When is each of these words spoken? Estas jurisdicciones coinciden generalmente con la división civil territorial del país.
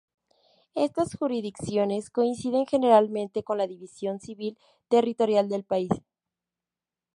Estas 0.73 1.15
jurisdicciones 1.15 2.09
coinciden 2.09 2.65
generalmente 2.65 3.43
con 3.43 3.59
la 3.59 3.67
división 3.67 4.19
civil 4.19 4.57
territorial 4.89 5.47
del 5.47 5.63
país. 5.63 5.91